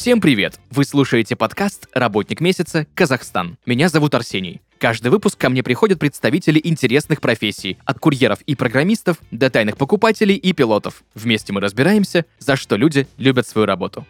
[0.00, 0.58] Всем привет!
[0.70, 2.86] Вы слушаете подкаст «Работник месяца.
[2.94, 3.58] Казахстан».
[3.66, 4.62] Меня зовут Арсений.
[4.78, 10.36] Каждый выпуск ко мне приходят представители интересных профессий, от курьеров и программистов до тайных покупателей
[10.36, 11.02] и пилотов.
[11.14, 14.06] Вместе мы разбираемся, за что люди любят свою работу.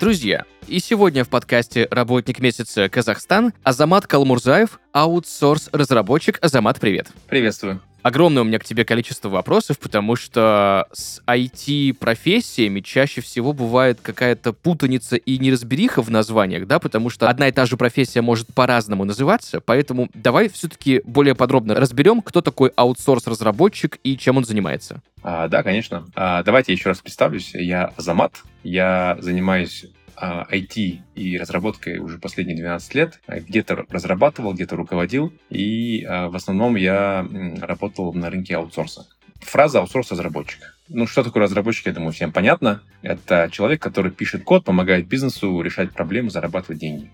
[0.00, 6.38] Друзья, и сегодня в подкасте «Работник месяца Казахстан» Азамат Калмурзаев, аутсорс-разработчик.
[6.40, 7.08] Азамат, привет.
[7.28, 7.82] Приветствую.
[8.04, 14.52] Огромное у меня к тебе количество вопросов, потому что с IT-профессиями чаще всего бывает какая-то
[14.52, 19.06] путаница и неразбериха в названиях, да, потому что одна и та же профессия может по-разному
[19.06, 25.00] называться, поэтому давай все-таки более подробно разберем, кто такой аутсорс-разработчик и чем он занимается.
[25.22, 26.04] А, да, конечно.
[26.14, 27.52] А, давайте еще раз представлюсь.
[27.54, 28.42] Я Азамат.
[28.64, 29.86] Я занимаюсь
[30.20, 33.20] IT а, и разработкой уже последние 12 лет.
[33.28, 37.26] Где-то разрабатывал, где-то руководил, и а, в основном я
[37.60, 39.06] работал на рынке аутсорса.
[39.40, 40.74] Фраза аутсорс-разработчик.
[40.88, 42.82] Ну, что такое разработчик, я думаю, всем понятно.
[43.02, 47.10] Это человек, который пишет код, помогает бизнесу решать проблемы, зарабатывать деньги.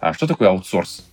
[0.00, 1.09] А что такое аутсорс?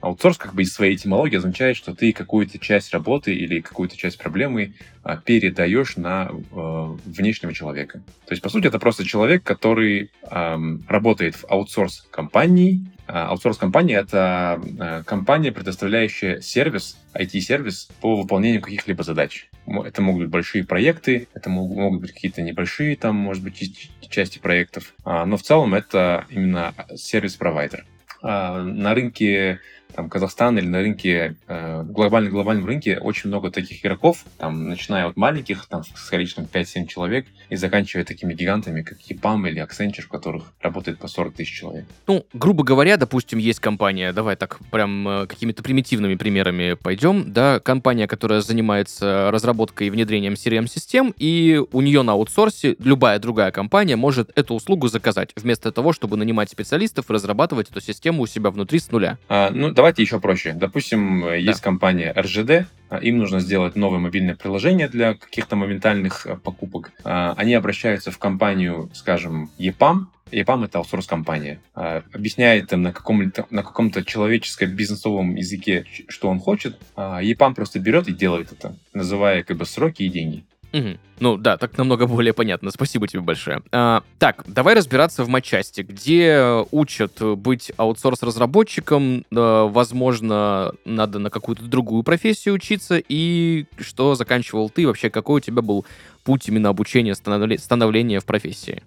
[0.00, 4.18] Аутсорс как бы из своей этимологии означает, что ты какую-то часть работы или какую-то часть
[4.18, 8.00] проблемы а, передаешь на э, внешнего человека.
[8.26, 12.86] То есть, по сути, это просто человек, который работает в аутсорс-компании.
[13.08, 19.48] А аутсорс-компания— это э, компания, предоставляющая сервис, IT-сервис по выполнению каких-либо задач.
[19.66, 24.94] Это могут быть большие проекты, это могут, быть какие-то небольшие, там, может быть, части проектов.
[25.04, 27.84] А, но в целом это именно сервис-провайдер.
[28.22, 29.60] А, на рынке
[29.96, 35.06] там, Казахстана или на рынке, э, глобальном, глобальном рынке очень много таких игроков, там, начиная
[35.06, 40.02] от маленьких, там, с количеством 5-7 человек, и заканчивая такими гигантами, как EPAM или Accenture,
[40.02, 41.86] в которых работает по 40 тысяч человек.
[42.06, 47.58] Ну, грубо говоря, допустим, есть компания, давай так прям э, какими-то примитивными примерами пойдем, да,
[47.60, 53.96] компания, которая занимается разработкой и внедрением CRM-систем, и у нее на аутсорсе любая другая компания
[53.96, 58.50] может эту услугу заказать, вместо того, чтобы нанимать специалистов и разрабатывать эту систему у себя
[58.50, 59.18] внутри с нуля.
[59.28, 60.52] А, ну, давай Давайте еще проще.
[60.52, 61.34] Допустим, да.
[61.36, 66.90] есть компания RGD, а, им нужно сделать новое мобильное приложение для каких-то моментальных а, покупок.
[67.04, 71.60] А, они обращаются в компанию, скажем, EPAM, EPAM— это аутсорс-компания.
[71.72, 76.76] Объясняет им на, каком-то, на каком-то человеческом бизнесовом языке, что он хочет.
[76.96, 80.44] EPAM просто берет и делает это, называя как бы сроки и деньги.
[80.72, 80.98] Угу.
[81.20, 82.70] Ну да, так намного более понятно.
[82.70, 83.62] Спасибо тебе большое.
[83.72, 89.24] А, так, давай разбираться в матчасти, где учат быть аутсорс-разработчиком.
[89.34, 93.00] А, возможно, надо на какую-то другую профессию учиться.
[93.08, 94.86] И что заканчивал ты?
[94.86, 95.86] Вообще, какой у тебя был
[96.24, 98.82] путь именно обучения, становления в профессии?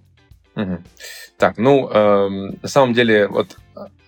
[0.55, 0.79] Угу.
[1.37, 2.29] Так, ну, э,
[2.61, 3.57] на самом деле, вот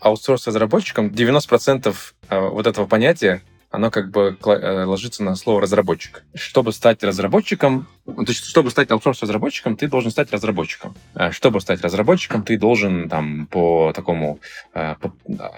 [0.01, 1.95] аутсорс-разработчиком 90%
[2.29, 6.23] э, вот этого понятия оно как бы э, ложится на слово разработчик.
[6.35, 10.93] Чтобы стать разработчиком, то есть, чтобы стать аутсорс-разработчиком, ты должен стать разработчиком.
[11.13, 14.39] А чтобы стать разработчиком, ты должен там по такому
[14.73, 15.13] э, по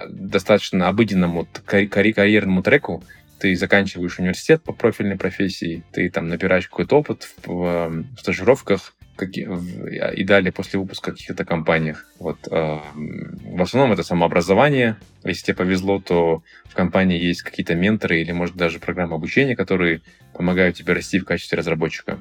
[0.07, 3.03] достаточно обыденному карьерному треку
[3.39, 8.93] ты заканчиваешь университет по профильной профессии, ты там набираешь какой-то опыт в, в, в стажировках,
[9.25, 12.07] и далее после выпуска в каких-то компаниях.
[12.19, 14.97] Вот, э, в основном это самообразование.
[15.23, 20.01] Если тебе повезло, то в компании есть какие-то менторы или, может, даже программы обучения, которые
[20.33, 22.19] помогают тебе расти в качестве разработчика.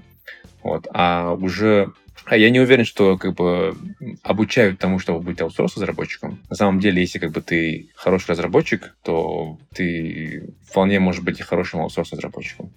[0.63, 0.87] Вот.
[0.93, 1.93] А уже
[2.25, 3.77] а я не уверен, что как бы
[4.23, 6.39] обучают тому, чтобы быть аутсорс-разработчиком.
[6.49, 11.43] На самом деле, если как бы ты хороший разработчик, то ты вполне можешь быть и
[11.43, 12.71] хорошим аутсорс-разработчиком.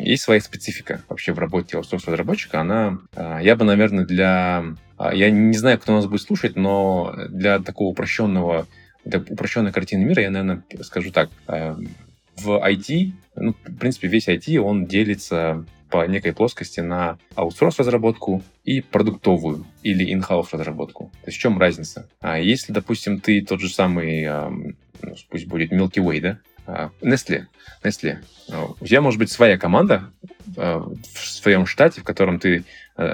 [0.00, 2.60] Есть своя специфика вообще в работе аутсорс-разработчика.
[2.60, 4.64] Она, а, я бы, наверное, для...
[4.96, 8.66] А, я не знаю, кто нас будет слушать, но для такого упрощенного
[9.04, 11.30] для упрощенной картины мира я, наверное, скажу так.
[11.46, 18.42] В IT, ну, в принципе, весь IT, он делится по некой плоскости на аутсорс разработку
[18.64, 21.12] и продуктовую или in-house разработку.
[21.22, 22.08] То есть в чем разница?
[22.20, 27.44] А если, допустим, ты тот же самый, ну, пусть будет Milky Way, да, а, Nestle,
[27.84, 28.16] Nestle.
[28.50, 30.10] А, у тебя может быть своя команда
[30.56, 32.64] а, в своем штате, в котором ты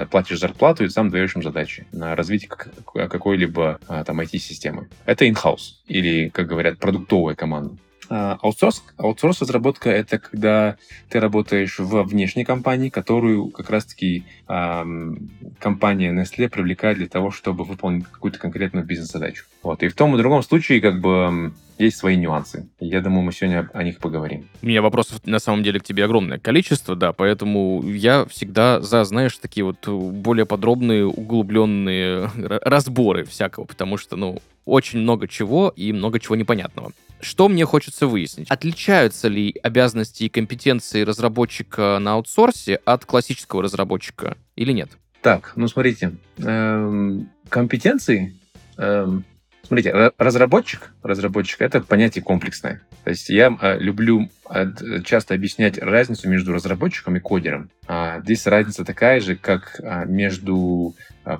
[0.09, 4.89] платишь зарплату и сам даешь им задачи на развитие какой-либо там IT-системы.
[5.05, 7.75] Это in-house или, как говорят, продуктовая команда.
[8.13, 10.75] А, аутсорс, аутсорс разработка— это когда
[11.07, 15.29] ты работаешь во внешней компании, которую как раз-таки эм,
[15.59, 19.45] компания Nestle привлекает для того, чтобы выполнить какую-то конкретную бизнес-задачу.
[19.63, 19.81] Вот.
[19.81, 22.67] И в том и другом случае как бы есть свои нюансы.
[22.81, 24.49] Я думаю, мы сегодня о них поговорим.
[24.61, 29.05] У меня вопросов на самом деле к тебе огромное количество, да, поэтому я всегда за,
[29.05, 35.91] знаешь, такие вот более подробные, углубленные разборы всякого, потому что, ну, очень много чего и
[35.91, 36.91] много чего непонятного.
[37.19, 38.49] Что мне хочется выяснить?
[38.49, 44.89] Отличаются ли обязанности и компетенции разработчика на аутсорсе от классического разработчика или нет?
[45.21, 48.35] Так, ну смотрите, эм, компетенции
[48.77, 49.23] эм,
[49.71, 52.81] Смотрите, разработчик, разработчик это понятие комплексное.
[53.05, 54.65] То есть я э, люблю э,
[55.05, 57.69] часто объяснять разницу между разработчиком и кодером.
[57.87, 60.93] А здесь разница такая же, как между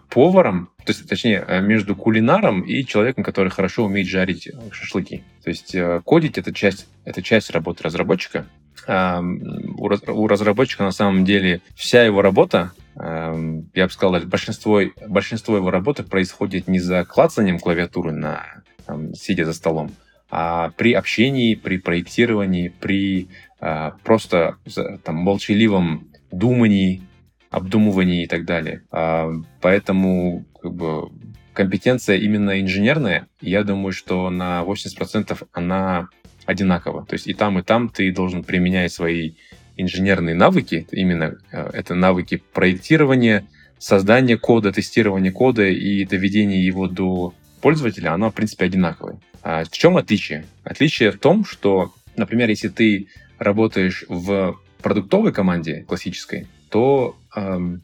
[0.08, 5.26] поваром, то есть, точнее, э, между кулинаром и человеком, который хорошо умеет жарить шашлыки.
[5.44, 5.76] То есть
[6.06, 8.46] кодить это часть, это часть работы разработчика.
[8.88, 16.04] У разработчика на самом деле вся его работа я бы сказал, большинство, большинство его работы
[16.04, 19.92] происходит не за клацанием клавиатуры, на, там, сидя за столом,
[20.30, 23.30] а при общении, при проектировании, при
[23.60, 24.58] а, просто
[25.04, 27.04] там, молчаливом думании,
[27.50, 28.84] обдумывании и так далее.
[28.92, 31.10] А, поэтому как бы,
[31.54, 36.10] компетенция именно инженерная, я думаю, что на 80% она
[36.46, 37.06] одинакова.
[37.06, 39.34] То есть и там, и там ты должен применять свои
[39.78, 43.46] инженерные навыки, именно э, это навыки проектирования,
[43.80, 49.20] создания кода, тестирования кода и доведения его до пользователя, оно, в принципе, одинаковое.
[49.44, 50.46] А в чем отличие?
[50.64, 53.08] Отличие в том, что, например, если ты
[53.40, 57.82] работаешь в продуктовой команде классической, то эм,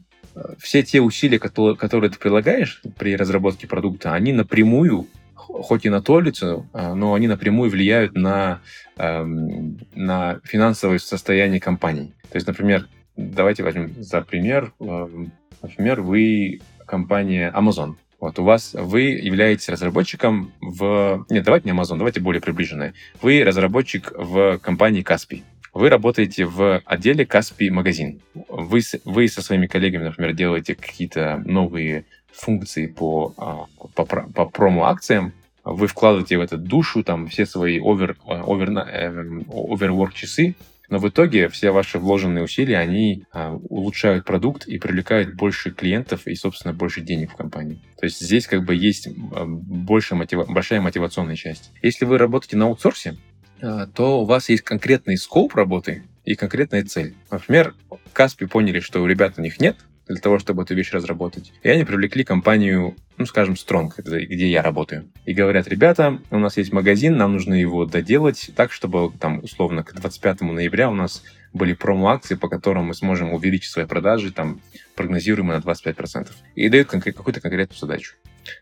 [0.58, 5.06] все те усилия, которые ты прилагаешь при разработке продукта, они напрямую
[5.38, 8.60] хоть и на толицу, а, но они напрямую влияют на,
[8.96, 12.12] эм, на финансовое состояние компании.
[12.30, 15.32] То есть, например, давайте возьмем за пример, эм,
[15.62, 17.94] например, вы компания Amazon.
[18.20, 21.24] Вот у вас вы являетесь разработчиком в...
[21.30, 22.94] Нет, давайте не Amazon, давайте более приближенное.
[23.22, 25.44] Вы разработчик в компании Каспий.
[25.72, 28.20] Вы работаете в отделе Каспий магазин.
[28.48, 32.06] Вы, вы со своими коллегами, например, делаете какие-то новые
[32.38, 33.64] функции по, а,
[33.94, 35.32] по, по промо-акциям,
[35.64, 40.54] вы вкладываете в это душу, там, все свои овер, овер, оверворк часы,
[40.88, 46.26] но в итоге все ваши вложенные усилия, они а, улучшают продукт и привлекают больше клиентов
[46.26, 47.82] и, собственно, больше денег в компании.
[47.98, 50.44] То есть здесь как бы есть а, больше мотива...
[50.44, 51.72] большая мотивационная часть.
[51.82, 53.16] Если вы работаете на аутсорсе,
[53.60, 57.14] а, то у вас есть конкретный скоп работы и конкретная цель.
[57.30, 57.74] Например,
[58.14, 59.76] Каспи поняли, что у ребят у них нет
[60.08, 61.52] для того, чтобы эту вещь разработать.
[61.62, 65.08] И они привлекли компанию, ну, скажем, Strong, где я работаю.
[65.26, 69.84] И говорят, ребята, у нас есть магазин, нам нужно его доделать так, чтобы там, условно,
[69.84, 71.22] к 25 ноября у нас
[71.52, 74.60] были промо-акции, по которым мы сможем увеличить свои продажи, там,
[74.94, 76.28] прогнозируемо на 25%.
[76.54, 78.14] И дают кон- какую-то конкретную задачу.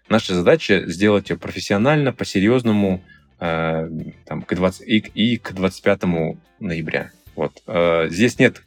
[0.08, 3.02] Наша задача сделать ее профессионально, по-серьезному,
[3.40, 3.88] э,
[4.24, 6.02] там, к 20, и, и к 25
[6.60, 7.10] ноября.
[7.36, 7.62] Вот.
[7.66, 8.62] Э, здесь нет,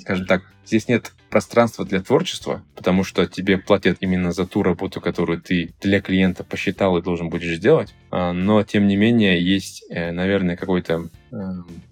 [0.00, 5.00] скажем так, здесь нет пространства для творчества, потому что тебе платят именно за ту работу,
[5.00, 7.92] которую ты для клиента посчитал и должен будешь сделать.
[8.10, 11.36] А, но, тем не менее, есть, э, наверное, какое-то э,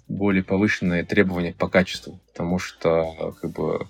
[0.08, 3.86] более повышенное требование по качеству, потому что как бы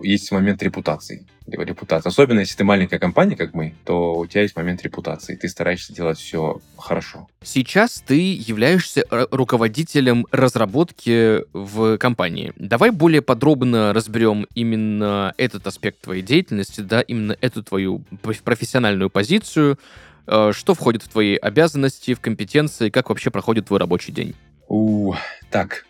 [0.00, 1.26] есть момент репутации.
[1.50, 2.08] Репутации.
[2.08, 5.36] Особенно если ты маленькая компания, как мы, то у тебя есть момент репутации.
[5.36, 7.28] Ты стараешься делать все хорошо.
[7.42, 12.52] Сейчас ты являешься руководителем разработки в компании.
[12.56, 18.02] Давай более подробно разберем именно этот аспект твоей деятельности, да, именно эту твою
[18.44, 19.78] профессиональную позицию,
[20.26, 24.34] э, что входит в твои обязанности, в компетенции, как вообще проходит твой рабочий день.
[24.68, 25.14] У,
[25.50, 25.86] так,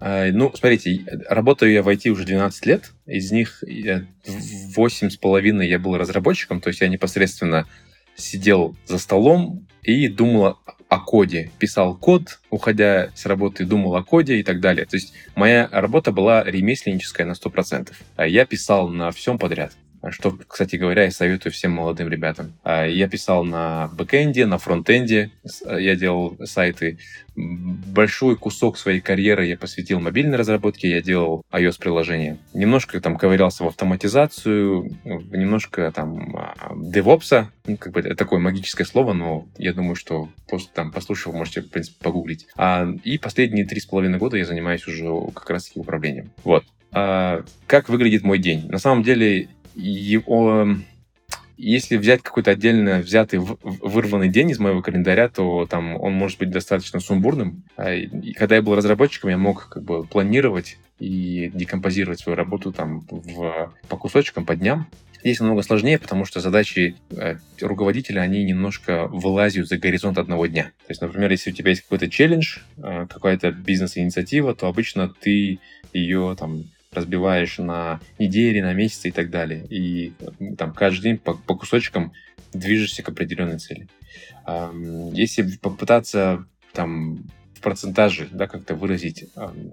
[0.00, 3.62] ну, смотрите, работаю я в IT уже 12 лет, из них
[4.76, 7.66] 8 с половиной я был разработчиком, то есть я непосредственно
[8.14, 14.36] сидел за столом и думал о коде, писал код, уходя с работы, думал о коде
[14.36, 14.86] и так далее.
[14.86, 17.92] То есть моя работа была ремесленническая на 100%.
[18.16, 19.72] А я писал на всем подряд.
[20.10, 22.52] Что, кстати говоря, я советую всем молодым ребятам.
[22.62, 25.30] А, я писал на бэкэнде, на фронтенде,
[25.64, 26.98] я делал сайты.
[27.36, 32.38] Большой кусок своей карьеры я посвятил мобильной разработке, я делал iOS-приложения.
[32.52, 36.34] Немножко там ковырялся в автоматизацию, немножко там
[36.70, 41.34] DevOps, ну, как бы это такое магическое слово, но я думаю, что просто там послушав,
[41.34, 42.46] можете, в принципе, погуглить.
[42.56, 46.30] А, и последние три с половиной года я занимаюсь уже как раз-таки управлением.
[46.44, 46.64] Вот.
[46.90, 48.66] А, как выглядит мой день?
[48.68, 49.48] На самом деле
[49.80, 50.68] его,
[51.56, 56.50] если взять какой-то отдельно взятый, вырванный день из моего календаря, то там он может быть
[56.50, 57.64] достаточно сумбурным.
[57.76, 62.72] А, и когда я был разработчиком, я мог как бы планировать и декомпозировать свою работу
[62.72, 64.88] там в, по кусочкам, по дням.
[65.20, 70.64] Здесь намного сложнее, потому что задачи э, руководителя, они немножко вылазят за горизонт одного дня.
[70.86, 75.58] То есть, например, если у тебя есть какой-то челлендж, э, какая-то бизнес-инициатива, то обычно ты
[75.92, 79.66] ее там разбиваешь на недели, на месяцы и так далее.
[79.68, 80.12] И
[80.56, 82.12] там каждый день по, по кусочкам
[82.52, 83.88] движешься к определенной цели.
[85.12, 89.26] Если попытаться там в процентаже, да, как-то выразить,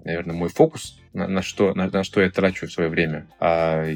[0.04, 3.86] наверное, мой фокус, на, на, что, на, на что я трачу свое время, а,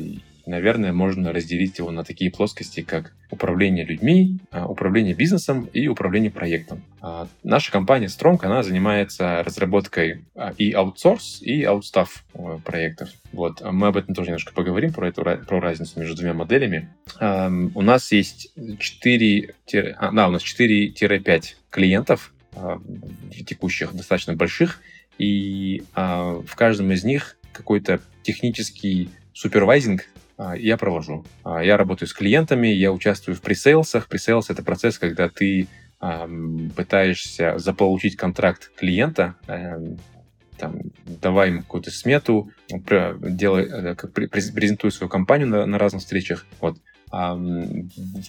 [0.47, 6.31] наверное, можно разделить его на такие плоскости, как управление людьми, а, управление бизнесом и управление
[6.31, 6.83] проектом.
[7.02, 10.25] А, наша компания Strong, она занимается разработкой
[10.59, 13.11] и аутсорс, и аутстафф э, проектов.
[13.33, 13.62] Вот.
[13.62, 16.90] Мы об этом тоже немножко поговорим, про, эту, про разницу между двумя моделями.
[17.21, 19.54] У нас есть 4,
[20.12, 22.80] да, у нас 4-5 клиентов, а,
[23.47, 24.80] текущих, достаточно больших,
[25.19, 31.25] и а, в каждом из них какой-то технический супервайзинг а, я провожу.
[31.45, 34.09] Я работаю с клиентами, я участвую в пресейлсах.
[34.09, 35.69] Пресейлс— это процесс, когда ты
[36.00, 39.37] пытаешься заполучить контракт клиента,
[40.57, 43.95] там, давай ему какую-то смету, делай, э,
[44.28, 46.47] презентуй свою компанию на, на разных встречах.
[46.61, 46.76] Вот.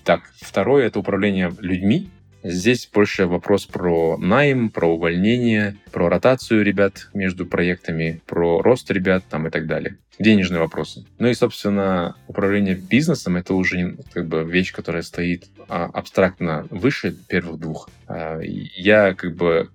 [0.04, 2.10] Так, второе— это управление людьми.
[2.44, 9.24] Здесь больше вопрос про найм, про увольнение, про ротацию ребят между проектами, про рост ребят
[9.30, 9.98] там и так далее.
[10.18, 11.06] Денежные вопросы.
[11.20, 17.16] Ну и, собственно, управление бизнесом— это уже как бы вещь, которая стоит а, абстрактно выше
[17.28, 17.90] первых двух.
[18.08, 19.70] А, я как бы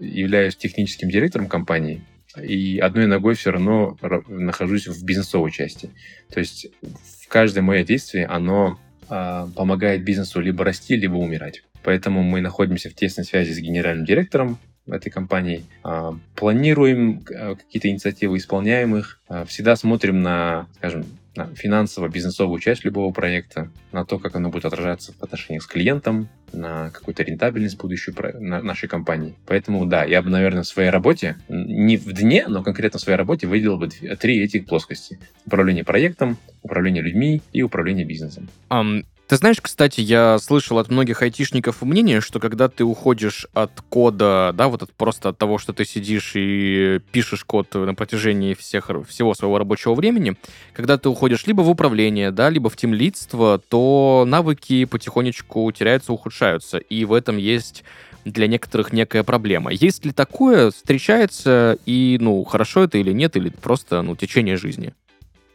[0.00, 2.02] являюсь техническим директором компании,
[2.40, 3.96] и одной ногой все равно
[4.28, 5.90] нахожусь в бизнесовой части.
[6.30, 11.62] То есть в каждое мое действие, оно помогает бизнесу либо расти, либо умирать.
[11.82, 17.88] Поэтому мы находимся в тесной связи с генеральным директором этой компании, а, планируем а, какие-то
[17.88, 24.36] инициативы, исполняем их, всегда смотрим на, скажем, на финансово-бизнесовую часть любого проекта, на то, как
[24.36, 29.34] оно будет отражаться в отношениях с клиентом, на какую-то рентабельность будущую на нашей компании.
[29.46, 33.18] Поэтому, да, я бы, наверное, в своей работе, не в дне, но конкретно в своей
[33.18, 35.18] работе выделил бы три этих плоскости.
[35.46, 38.48] Управление проектом, управление людьми и управление бизнесом.
[38.70, 43.72] Um, ты знаешь, кстати, я слышал от многих айтишников мнение, что когда ты уходишь от
[43.88, 48.54] кода, да, вот от, просто от того, что ты сидишь и пишешь код на протяжении
[48.54, 50.36] всех, всего своего рабочего времени,
[50.72, 56.78] когда ты уходишь либо в управление, да, либо в тимлидство, то навыки потихонечку теряются, ухудшаются.
[56.78, 57.82] И в этом есть
[58.24, 59.72] для некоторых некая проблема.
[59.72, 64.94] Есть ли такое, встречается, и, ну, хорошо это или нет, или просто, ну, течение жизни?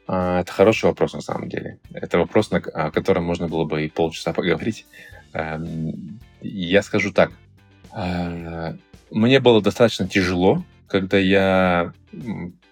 [0.07, 1.79] А, это хороший вопрос, на самом деле.
[1.93, 4.85] Это вопрос, о котором можно было бы и полчаса поговорить.
[5.33, 7.31] Эм, я скажу так.
[7.91, 8.75] А,
[9.09, 11.93] мне было достаточно тяжело, когда я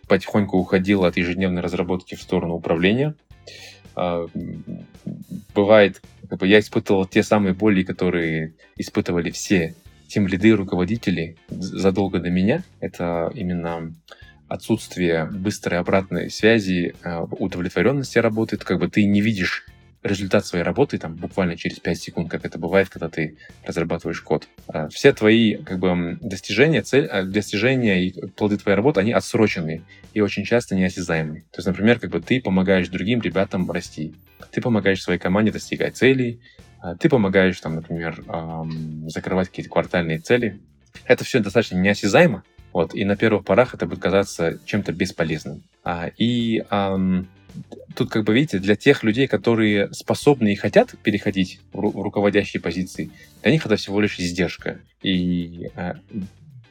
[0.08, 3.16] потихоньку уходил от ежедневной разработки в сторону управления.
[3.96, 4.26] А,
[5.54, 9.76] бывает, как бы я испытывал те самые боли, которые испытывали все
[10.08, 12.64] тем лиды руководители задолго до меня.
[12.80, 13.94] Это именно
[14.50, 19.66] отсутствие быстрой обратной связи, э, удовлетворенности работы, как бы ты не видишь
[20.02, 24.48] результат своей работы там буквально через 5 секунд, как это бывает, когда ты разрабатываешь код.
[24.68, 29.84] Э, все твои как бы достижения, цель, э, достижения и плоды твоей работы, они отсроченные
[30.14, 31.42] и очень часто неосязаемые.
[31.52, 34.16] То есть, например, как бы ты помогаешь другим ребятам расти,
[34.52, 36.42] ты помогаешь своей команде достигать целей,
[37.00, 38.24] ты помогаешь там, например,
[39.08, 40.62] закрывать какие-то квартальные цели.
[41.06, 45.64] Это все достаточно неосязаемо, вот, и на первых порах это будет казаться чем-то бесполезным.
[45.84, 47.28] А, и ам,
[47.96, 52.02] тут, как бы видите, для тех людей, которые способны и хотят переходить в, ру- в
[52.02, 53.12] руководящие позиции,
[53.42, 54.80] для них это всего лишь издержка.
[55.02, 55.96] И а,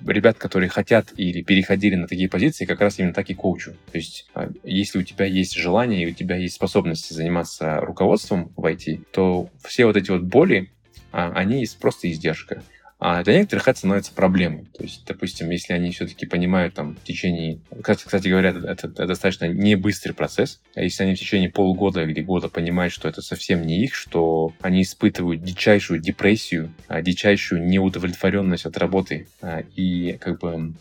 [0.06, 3.72] ребят, которые хотят или переходили на такие позиции, как раз именно так и коучу.
[3.90, 8.52] То есть, а, если у тебя есть желание и у тебя есть способности заниматься руководством
[8.56, 10.70] в IT, то все вот эти вот боли,
[11.12, 12.62] а, они просто издержка.
[13.00, 14.66] А для некоторых это становится проблемой.
[14.76, 17.60] То есть, допустим, если они все-таки понимают там в течение...
[17.80, 20.60] Кстати, говоря, это, это достаточно не быстрый процесс.
[20.74, 24.52] А если они в течение полугода или года понимают, что это совсем не их, что
[24.60, 30.74] они испытывают дичайшую депрессию, а, дичайшую неудовлетворенность от работы а, и как бы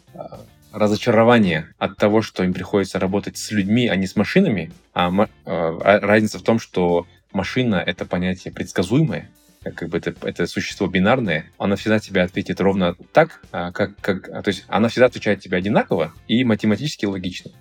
[0.71, 4.71] разочарование от того, что им приходится работать с людьми, а не с машинами.
[4.93, 5.11] А,
[5.45, 9.29] а разница в том, что машина— это понятие предсказуемое,
[9.63, 14.29] как бы это, это существо бинарное, она всегда тебе ответит ровно так, а, как, как,
[14.29, 17.51] а, то есть она всегда отвечает тебе одинаково и математически логично.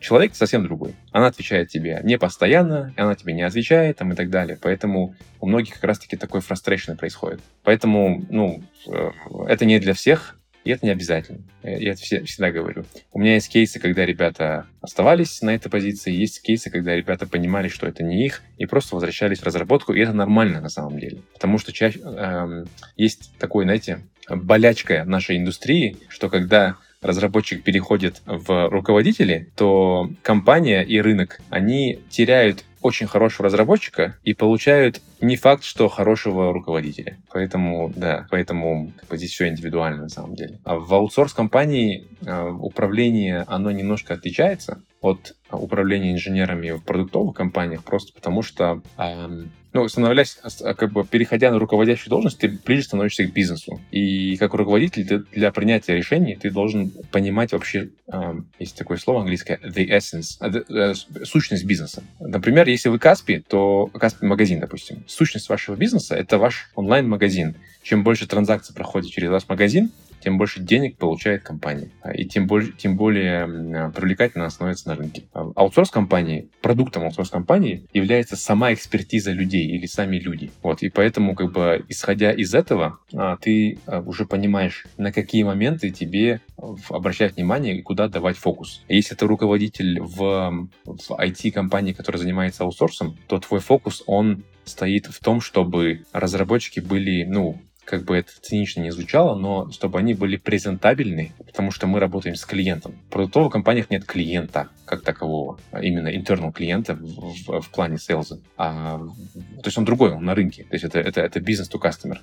[0.00, 0.96] Человек совсем другой.
[1.12, 4.58] Она отвечает тебе не постоянно, она тебе не отвечает там, и так далее.
[4.60, 7.40] Поэтому у многих как раз-таки такой frustration происходит.
[7.62, 9.10] Поэтому, ну, э,
[9.46, 11.40] это не для всех, и это не обязательно.
[11.62, 12.84] Я это всегда говорю.
[13.12, 17.68] У меня есть кейсы, когда ребята оставались на этой позиции, есть кейсы, когда ребята понимали,
[17.68, 21.22] что это не их, и просто возвращались в разработку, и это нормально на самом деле.
[21.34, 22.64] Потому что чаще э,
[22.96, 31.00] есть такой, знаете, болячка нашей индустрии, что когда разработчик переходит в руководители, то компания и
[31.00, 37.18] рынок, они теряют очень хорошего разработчика и получают не факт, что хорошего руководителя.
[37.32, 40.60] Поэтому, да, поэтому здесь все индивидуально на самом деле.
[40.64, 48.12] А в аутсорс-компании э, управление, оно немножко отличается от управления инженерами в продуктовых компаниях, просто
[48.14, 50.38] потому что эм, ну, становясь,
[50.76, 53.80] как бы, переходя на руководящую должность, ты ближе становишься к бизнесу.
[53.90, 59.20] И как руководитель ты, для принятия решений ты должен понимать вообще, э, есть такое слово
[59.20, 62.02] английское, the essence, the, uh, сущность бизнеса.
[62.20, 65.04] Например, если вы Каспи, то Каспи магазин, допустим.
[65.06, 67.54] Сущность вашего бизнеса— это ваш онлайн-магазин.
[67.82, 69.90] Чем больше транзакций проходит через ваш магазин,
[70.22, 71.90] тем больше денег получает компания.
[72.02, 75.24] А, и тем, более, тем более привлекательно она становится на рынке.
[75.32, 80.50] А, аутсорс-компании, продуктом аутсорс-компании является сама экспертиза людей или сами люди.
[80.62, 85.90] Вот, и поэтому, как бы, исходя из этого, а, ты уже понимаешь, на какие моменты
[85.90, 86.40] тебе
[86.88, 88.82] обращать внимание и куда давать фокус.
[88.88, 95.18] Если ты руководитель в, в IT-компании, которая занимается аутсорсом, то твой фокус, он стоит в
[95.22, 100.36] том, чтобы разработчики были, ну, как бы это цинично не звучало, но чтобы они были
[100.36, 102.94] презентабельны, потому что мы работаем с клиентом.
[103.08, 107.96] В продуктовых компаниях нет клиента как такового, а именно internal клиента в, в, в плане
[107.96, 108.40] sales.
[108.56, 110.64] А, то есть он другой, он на рынке.
[110.64, 112.18] То есть это, это, это бизнес to customer.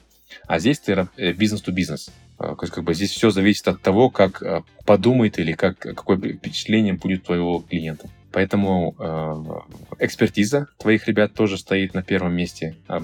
[0.47, 2.09] А здесь ты бизнес to бизнес.
[2.37, 6.17] То есть как бы здесь все зависит от того, как а, подумает или как, какое
[6.17, 8.09] впечатление будет твоего клиента.
[8.31, 12.75] Поэтому э, экспертиза твоих ребят тоже стоит на первом месте.
[12.87, 12.99] Э,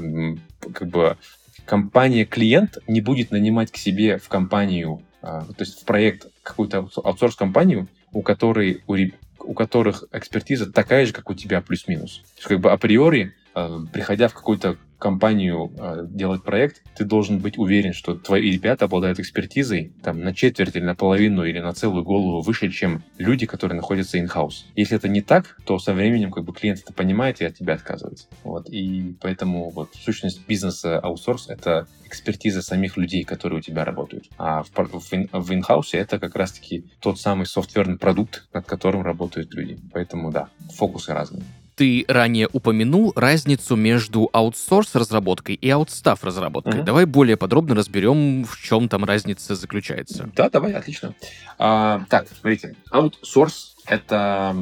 [0.72, 1.18] как бы
[1.66, 7.88] компания-клиент не будет нанимать к себе в компанию, а, то есть в проект какую-то аутсорс-компанию,
[8.12, 8.96] у которой у,
[9.40, 12.18] у которых экспертиза такая же, как у тебя, плюс-минус.
[12.18, 17.40] То есть как бы априори, а, приходя в какую-то компанию э, делать проект, ты должен
[17.40, 21.74] быть уверен, что твои ребята обладают экспертизой там, на четверть или на половину или на
[21.74, 24.66] целую голову выше, чем люди, которые находятся in-house.
[24.76, 27.74] Если это не так, то со временем как бы клиент это понимает и от тебя
[27.74, 28.28] отказывается.
[28.44, 28.70] Вот.
[28.70, 34.26] И поэтому вот сущность бизнеса аутсорс— это экспертиза самих людей, которые у тебя работают.
[34.38, 39.54] А в, в, в in-house это как раз-таки тот самый софтверный продукт, над которым работают
[39.54, 39.78] люди.
[39.92, 41.44] Поэтому да, фокусы разные.
[41.76, 46.80] Ты ранее упомянул разницу между аутсорс-разработкой и аутстав разработкой.
[46.80, 46.84] Угу.
[46.84, 50.30] Давай более подробно разберем, в чем там разница заключается.
[50.36, 51.14] Да, давай, отлично.
[51.58, 54.56] А, так, смотрите, аутсорс— это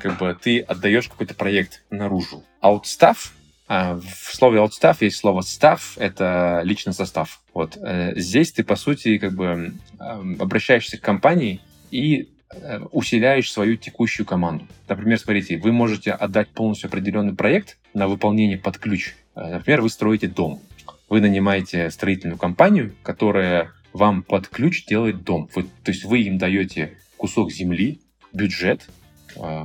[0.00, 2.44] как бы ты отдаешь какой-то проект наружу.
[2.60, 3.32] Аутстав
[3.68, 7.42] а, в слове outstaff есть слово staff, это личный состав.
[7.52, 12.28] Вот э, здесь ты, по сути, как бы обращаешься к компании и
[12.92, 14.66] усиляешь свою текущую команду.
[14.88, 19.14] Например, смотрите, вы можете отдать полностью определенный проект на выполнение под ключ.
[19.34, 20.60] Э, например, вы строите дом.
[21.08, 25.48] Вы нанимаете строительную компанию, которая вам под ключ делает дом.
[25.54, 28.00] Вы, то есть вы им даете кусок земли,
[28.32, 28.88] бюджет,
[29.36, 29.64] э,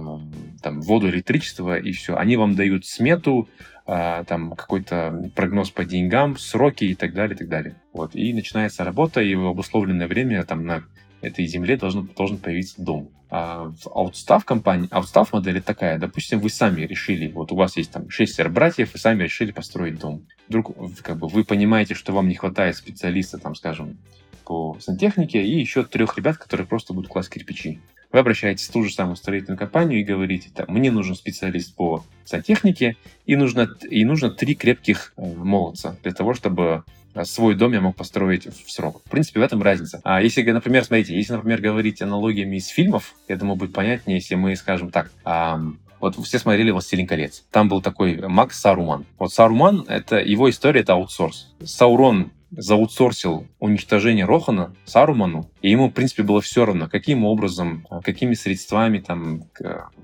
[0.61, 2.15] там, воду, электричество и все.
[2.15, 3.49] Они вам дают смету,
[3.85, 7.75] э, там какой-то прогноз по деньгам, сроки и так далее, и так далее.
[7.93, 8.15] Вот.
[8.15, 10.83] И начинается работа, и в обусловленное время там на
[11.23, 13.09] этой земле должен, должен появиться дом.
[13.29, 17.91] А в аутстав компании, аутстав модели такая, допустим, вы сами решили, вот у вас есть
[17.91, 20.27] там шестеро братьев, и сами решили построить дом.
[20.47, 23.97] Вдруг как бы вы понимаете, что вам не хватает специалиста, там, скажем,
[24.45, 27.79] по сантехнике, и еще трех ребят, которые просто будут класть кирпичи.
[28.11, 32.03] Вы обращаетесь в ту же самую строительную компанию и говорите, так, мне нужен специалист по
[32.25, 36.83] сантехнике, и нужно, и нужно три крепких э, молодца для того, чтобы
[37.23, 39.01] свой дом я мог построить в срок.
[39.05, 40.01] В принципе, в этом разница.
[40.03, 44.35] А если, например, смотрите, если, например, говорить аналогиями из фильмов, я думаю, будет понятнее, если
[44.35, 45.59] мы скажем так, а,
[45.99, 47.45] вот все смотрели «Властелин колец».
[47.49, 49.05] Там был такой маг Саруман.
[49.17, 51.53] Вот Саруман, это его история, это аутсорс.
[51.63, 58.33] Саурон заутсорсил уничтожение Рохана Саруману, и ему, в принципе, было все равно, каким образом, какими
[58.33, 59.43] средствами там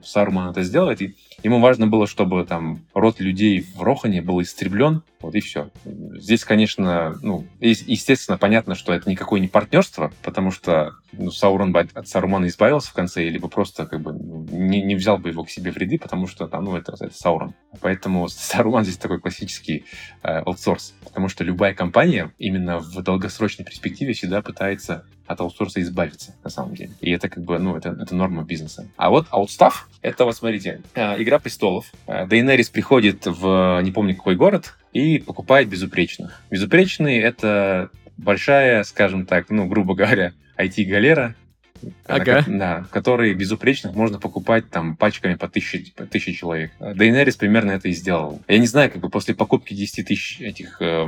[0.01, 1.01] Саруман это сделает.
[1.01, 5.69] И Ему важно было, чтобы там род людей в Рохане был истреблен, вот и все.
[5.85, 11.79] Здесь, конечно, ну, естественно, понятно, что это никакое не партнерство, потому что ну, Саурон бы
[11.79, 15.43] от Сарумана избавился в конце, либо просто как бы ну, не, не взял бы его
[15.43, 17.53] к себе в ряды, потому что там, ну, это, это Саурон.
[17.79, 19.85] Поэтому Саруман здесь такой классический
[20.23, 26.35] э, аутсорс, потому что любая компания именно в долгосрочной перспективе всегда пытается от аутсорса избавиться,
[26.43, 26.91] на самом деле.
[27.01, 28.89] И это как бы, ну, это, это норма бизнеса.
[28.97, 31.85] А вот аутстав, это вот, смотрите, э, «Игра престолов».
[32.07, 36.41] Э, Дейнерис приходит в, не помню какой город, и покупает безупречных.
[36.49, 41.35] Безупречные— это большая, скажем так, ну, грубо говоря, IT-галера,
[42.05, 42.43] Ага.
[42.47, 46.71] Да, которые безупречных можно покупать там пачками по тысяче, по тысяче человек.
[46.79, 48.41] Дейнерис примерно это и сделал.
[48.47, 51.05] Я не знаю, как бы после покупки 10 тысяч этих э,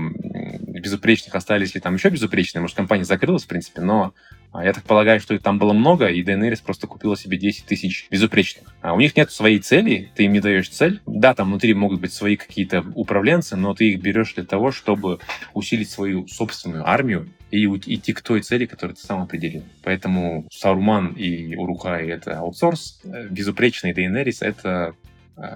[0.81, 4.13] безупречных остались ли там еще безупречные, может, компания закрылась, в принципе, но
[4.53, 7.65] А я так полагаю, что их там было много, и Daenerys просто купила себе 10
[7.65, 8.65] тысяч безупречных.
[8.81, 11.01] А у них нет своей цели, ты им не даешь цель.
[11.05, 15.19] Да, там внутри могут быть свои какие-то управленцы, но ты их берешь для того, чтобы
[15.53, 19.63] усилить свою собственную армию и идти к той цели, которую ты сам определил.
[19.83, 24.95] Поэтому Саурман и Урухай— это аутсорс, э, безупречный Daenerys— это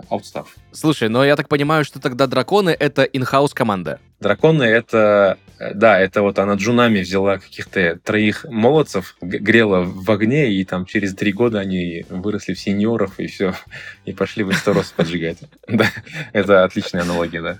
[0.09, 0.55] аутстав.
[0.71, 3.99] Слушай, но я так понимаю, что тогда драконы— это инхаус команда.
[4.19, 5.37] Драконы— это...
[5.59, 10.85] Э, да, это вот она джунами взяла каких-то троих молодцев, грела в огне, и там
[10.85, 13.53] через три года они выросли в сеньоров, и все,
[14.05, 15.39] и пошли в Эстерос поджигать.
[15.67, 15.87] Да,
[16.33, 17.59] это отличная аналогия, да.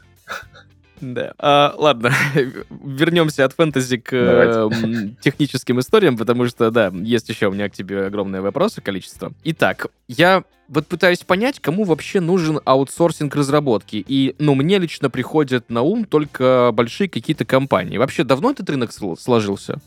[1.02, 1.34] Да.
[1.38, 2.12] А, ладно,
[2.70, 4.70] вернемся от фэнтези к э,
[5.22, 9.34] техническим историям, потому что, да, есть еще у меня к тебе огромные вопросы, количество.
[9.44, 14.04] Итак, я вот пытаюсь понять, кому вообще нужен аутсорсинг разработки.
[14.08, 17.98] И, ну, мне лично приходят на ум только большие какие-то компании.
[17.98, 19.80] Вообще, давно этот рынок сложился?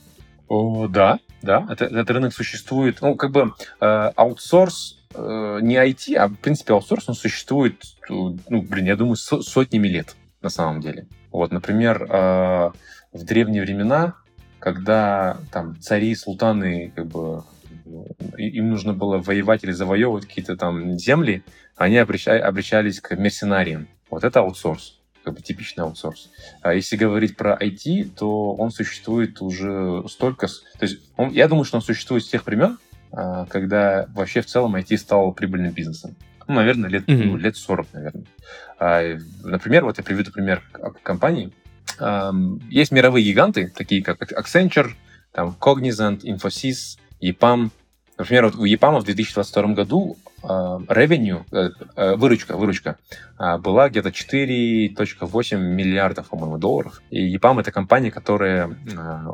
[0.49, 2.99] О, да, да, это, этот рынок существует.
[3.01, 8.39] Ну, как бы э, аутсорс э, не IT, а, в принципе, аутсорс, он существует, ну,
[8.49, 11.07] блин, я думаю, со, сотнями лет на самом деле.
[11.31, 12.71] Вот, например, э,
[13.13, 14.15] в древние времена,
[14.59, 17.45] когда там цари, султаны, как бы
[18.37, 21.43] им нужно было воевать или завоевывать какие-то там земли,
[21.77, 23.89] они обращались к мерсенариям.
[24.11, 26.31] Вот это аутсорс, как бы типичный аутсорс.
[26.63, 30.49] А если говорить про IT, то он существует уже столько...
[30.49, 32.79] То есть он, я думаю, что он существует с тех времен,
[33.13, 36.17] а, когда вообще в целом IT стал прибыльным бизнесом.
[36.47, 37.25] Ну, наверное, лет, mm-hmm.
[37.25, 38.25] ну, лет 40, наверное.
[38.79, 40.63] А, например, вот я приведу пример
[41.03, 41.53] компании.
[42.71, 44.91] Есть мировые гиганты, такие как Accenture,
[45.33, 47.71] там, Cognizant, Infosys, EPAM.
[48.17, 52.97] Например, вот у EPAM в 2022 году revenue, э, э, выручка, выручка
[53.39, 57.03] э, была где-то 4.8 миллиардов, по-моему, долларов.
[57.11, 58.77] И EPAM— это компания, которая,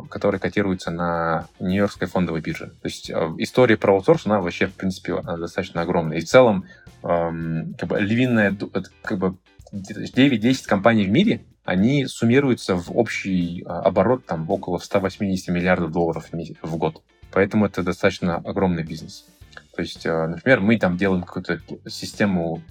[0.08, 2.66] которая котируется на Нью-Йоркской фондовой бирже.
[2.66, 6.18] То есть история про аутсорс, она вообще, в принципе, достаточно огромная.
[6.18, 6.64] И в целом,
[7.04, 8.56] как бы, львиная,
[9.02, 9.36] как бы,
[9.72, 16.30] 9-10 компаний в мире, они суммируются в общий оборот там около 180 миллиардов долларов
[16.62, 17.02] в год.
[17.32, 19.26] Поэтому это достаточно огромный бизнес.
[19.74, 22.62] То есть, э, например, мы там делаем какую-то систему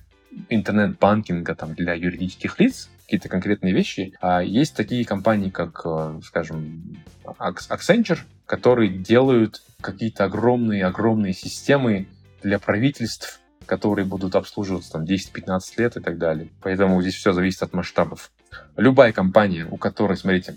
[0.49, 4.13] интернет-банкинга там, для юридических лиц, какие-то конкретные вещи.
[4.21, 12.07] А есть такие компании, как, э, скажем, Accenture, которые делают какие-то огромные-огромные системы
[12.41, 16.49] для правительств, которые будут обслуживаться там 10-15 лет и так далее.
[16.61, 18.31] Поэтому здесь все зависит от масштабов.
[18.77, 20.55] Любая компания, у которой, смотрите,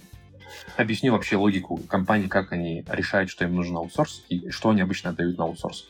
[0.76, 5.10] объясню вообще логику компании, как они решают, что им нужен аутсорс и что они обычно
[5.10, 5.86] отдают на аутсорс.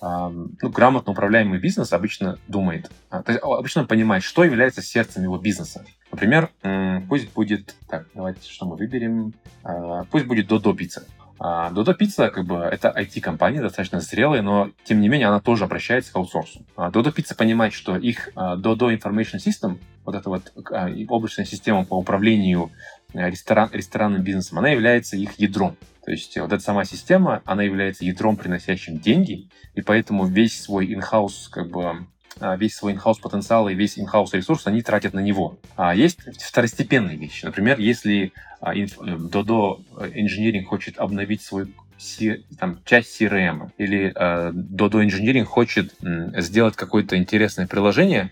[0.00, 5.38] Ну, грамотно управляемый бизнес обычно думает, а, то есть обычно понимает, что является сердцем его
[5.38, 5.86] бизнеса.
[6.12, 6.50] Например,
[7.08, 9.32] пусть будет, так, давайте, что мы выберем,
[9.64, 11.06] а, пусть будет Додо Пицца.
[11.38, 16.12] Додо Пицца, как бы, это IT-компания, достаточно зрелая, но, тем не менее, она тоже обращается
[16.12, 16.64] к аутсорсу.
[16.76, 20.52] Додо Пицца понимает, что их Dodo Information System, вот эта вот
[21.08, 22.70] облачная система по управлению
[23.16, 25.76] Э, ресторан, ресторанным бизнесом, она является их ядром.
[26.04, 30.92] То есть вот эта сама система, она является ядром, приносящим деньги, и поэтому весь свой
[30.92, 31.96] инхаус, как бы, а,
[32.58, 35.58] весь свой инхаус потенциал и весь инхаус ресурс они тратят на него.
[35.76, 37.44] А есть второстепенные вещи.
[37.44, 41.68] Например, если а, Dodo Engineering хочет обновить свой
[42.58, 45.94] там, часть CRM, или э, Dodo Engineering хочет
[46.36, 48.30] сделать какое-то интересное приложение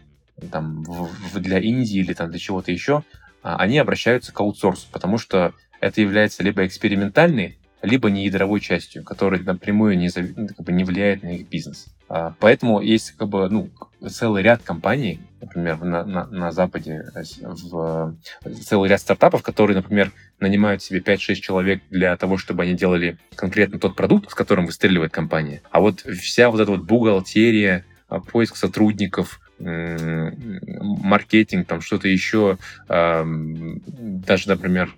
[0.50, 3.04] там, в, в, для Индии или там, для чего-то еще,
[3.42, 9.04] а, они обращаются к аутсорсу, потому что это является либо экспериментальной, либо не ядровой частью,
[9.04, 11.86] которая напрямую не, как бы, не влияет на их бизнес.
[12.14, 13.70] А, поэтому есть как бы, ну,
[14.08, 18.16] целый ряд компаний, например, на, на, на Западе, э, в,
[18.62, 23.80] целый ряд стартапов, которые, например, нанимают себе 5-6 человек для того, чтобы они делали конкретно
[23.80, 25.60] тот продукт, с которым выстреливает компания.
[25.72, 34.48] А вот вся вот эта вот бухгалтерия, а, поиск сотрудников, маркетинг, там что-то еще, даже,
[34.48, 34.92] например,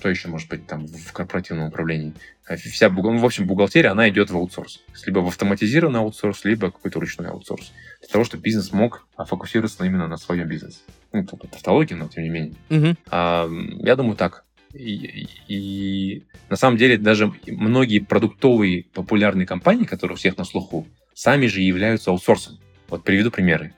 [0.00, 2.14] что еще может быть там в корпоративном управлении?
[2.48, 4.80] А вся, ну, в общем, бухгалтерия, она идет в аутсорс.
[5.04, 7.70] Либо в автоматизированный аутсорс, либо какой-то ручной аутсорс.
[8.00, 10.78] Для того, чтобы бизнес мог фокусироваться именно на своем бизнесе.
[11.12, 12.54] Ну, тут тавтология, но тем не менее.
[12.70, 12.96] Угу.
[13.10, 13.48] А,
[13.80, 14.44] я думаю, так.
[14.72, 20.88] И, и на самом деле даже многие продуктовые популярные компании, которые у всех на слуху,
[21.12, 22.58] сами же являются аутсорсом.
[22.88, 23.74] Вот приведу примеры.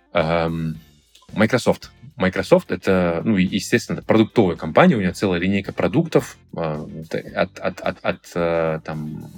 [1.34, 1.90] Microsoft.
[2.16, 6.86] Microsoft это, ну, естественно, продуктовая компания, у нее целая линейка продуктов а,
[7.34, 9.30] от, от, от, от э, там,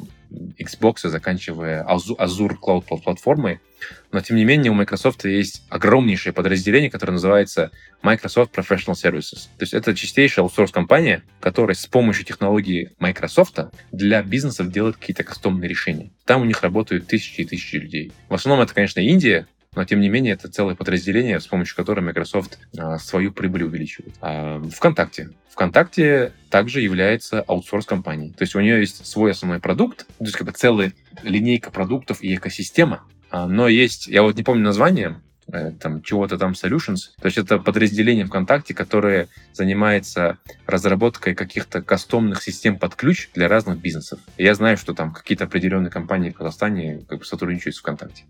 [0.58, 3.60] Xbox, заканчивая Azure Cloud платформой.
[4.12, 7.70] Но, тем не менее, у Microsoft есть огромнейшее подразделение, которое называется
[8.02, 9.48] Microsoft Professional Services.
[9.58, 13.58] То есть это чистейшая аутсорс-компания, которая с помощью технологии Microsoft
[13.92, 16.10] для бизнесов делает какие-то кастомные решения.
[16.24, 18.12] Там у них работают тысячи и тысячи людей.
[18.28, 22.04] В основном это, конечно, Индия, но тем не менее это целое подразделение, с помощью которого
[22.04, 24.14] Microsoft а, свою прибыль увеличивает.
[24.20, 25.30] А, ВКонтакте.
[25.50, 28.32] ВКонтакте также является аутсорс-компанией.
[28.32, 32.22] То есть у нее есть свой основной продукт, то есть как бы целая линейка продуктов
[32.22, 35.20] и экосистема, а, но есть, я вот не помню название,
[35.80, 37.10] там чего-то там Solutions.
[37.20, 43.78] То есть это подразделение ВКонтакте, которое занимается разработкой каких-то кастомных систем под ключ для разных
[43.78, 44.20] бизнесов.
[44.38, 48.24] Я знаю, что там какие-то определенные компании в Казахстане как бы сотрудничают с ВКонтакте.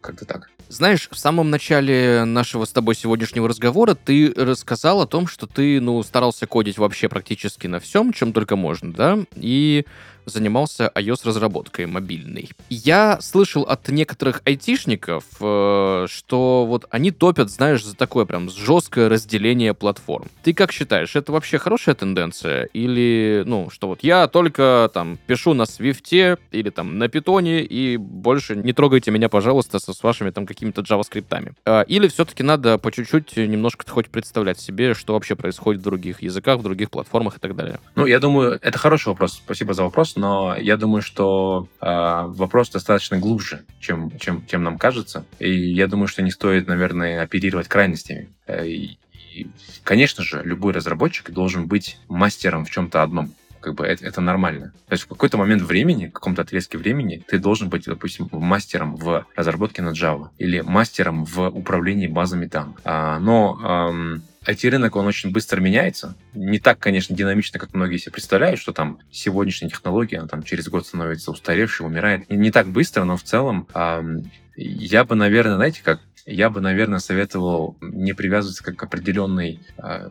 [0.00, 0.50] Как-то так.
[0.68, 5.80] Знаешь, в самом начале нашего с тобой сегодняшнего разговора ты рассказал о том, что ты,
[5.80, 9.18] ну, старался кодить вообще практически на всем, чем только можно, да?
[9.34, 9.84] И
[10.26, 12.50] занимался iOS-разработкой мобильной.
[12.68, 19.08] Я слышал от некоторых айтишников, э, что вот они топят, знаешь, за такое прям жесткое
[19.08, 20.28] разделение платформ.
[20.42, 22.64] Ты как считаешь, это вообще хорошая тенденция?
[22.72, 27.96] Или, ну, что вот я только там пишу на Свифте или там на Питоне и
[27.96, 31.52] больше не трогайте меня, пожалуйста, со, с вашими там какими-то джаваскриптами?
[31.64, 36.22] А, или все-таки надо по чуть-чуть немножко хоть представлять себе, что вообще происходит в других
[36.22, 37.80] языках, в других платформах и так далее?
[37.94, 39.34] Ну, я думаю, это хороший вопрос.
[39.44, 44.78] Спасибо за вопрос но я думаю, что э, вопрос достаточно глубже, чем, чем, чем нам
[44.78, 45.24] кажется.
[45.38, 48.28] И я думаю, что не стоит, наверное, оперировать крайностями.
[48.46, 48.98] Э, и,
[49.34, 49.48] и,
[49.82, 54.72] конечно же, любой разработчик должен быть мастером в чем-то одном как бы это, это нормально.
[54.88, 58.96] То есть в какой-то момент времени, в каком-то отрезке времени, ты должен быть, допустим, мастером
[58.96, 62.76] в разработке на Java или мастером в управлении базами там.
[62.84, 66.16] А, но эм, IT-рынок, он очень быстро меняется.
[66.32, 70.68] Не так, конечно, динамично, как многие себе представляют, что там сегодняшняя технология, она там через
[70.68, 72.30] год становится устаревшей, умирает.
[72.30, 76.98] Не так быстро, но в целом эм, я бы, наверное, знаете, как я бы, наверное,
[76.98, 80.10] советовал не привязываться к определенной, а,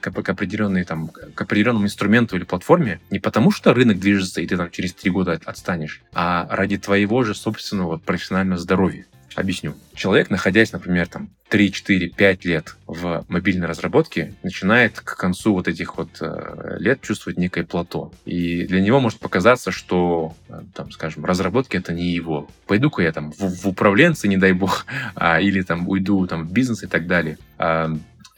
[0.00, 4.56] к определенной там, к определенному инструменту или платформе, не потому что рынок движется, и ты
[4.56, 9.06] там через три года отстанешь, а ради твоего же собственного профессионального здоровья.
[9.34, 9.74] Объясню.
[9.94, 15.66] Человек, находясь, например, там 3, 4, 5 лет в мобильной разработке, начинает к концу вот
[15.66, 18.12] этих вот э, лет чувствовать некое плато.
[18.24, 22.48] И для него может показаться, что, э, там, скажем, разработки это не его.
[22.66, 26.52] Пойду-ка я там в, в управленцы, не дай бог, а, или там уйду там в
[26.52, 27.38] бизнес и так далее.
[27.58, 27.90] А,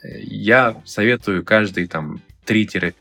[0.02, 2.94] я советую каждый там 3-5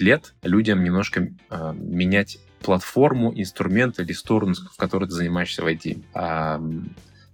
[0.00, 6.02] лет людям немножко а, менять платформу, инструмент или сторону, в которой ты занимаешься в IT.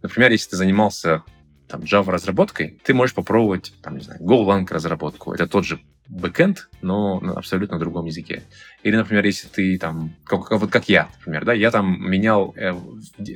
[0.03, 1.23] Например, если ты занимался
[1.69, 5.33] там, Java разработкой, ты можешь попробовать, там, не знаю, Golang разработку.
[5.33, 8.43] Это тот же бэкэнд, но на абсолютно другом языке.
[8.83, 12.75] Или, например, если ты там, как, вот как я, например, да, я там менял э,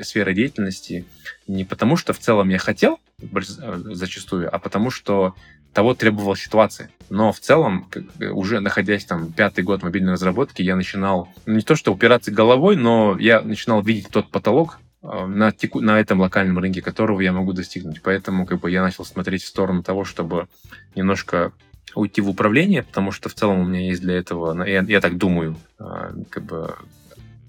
[0.02, 1.06] сферы деятельности
[1.46, 5.34] не потому, что в целом я хотел зачастую, а потому что
[5.72, 6.90] того требовала ситуация.
[7.08, 7.88] Но в целом,
[8.32, 13.16] уже находясь там пятый год мобильной разработки, я начинал не то что упираться головой, но
[13.18, 15.80] я начинал видеть тот потолок, Э, на, теку...
[15.80, 18.02] на этом локальном рынке, которого я могу достигнуть.
[18.02, 20.48] Поэтому как бы, я начал смотреть в сторону того, чтобы
[20.94, 21.52] немножко
[21.94, 25.16] уйти в управление, потому что в целом у меня есть для этого, я, я так
[25.16, 26.74] думаю, э, как бы